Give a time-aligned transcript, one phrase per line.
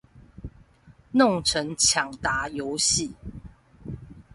[1.11, 3.13] 弄成搶答遊戲